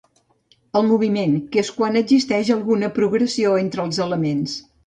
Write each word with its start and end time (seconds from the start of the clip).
El 0.79 0.85
moviment, 0.91 1.35
que 1.55 1.61
és 1.63 1.69
quan 1.77 2.01
existeix 2.03 2.51
alguna 2.57 2.93
progressió 2.99 3.55
entre 3.67 3.89
els 3.89 4.05
elements. 4.09 4.61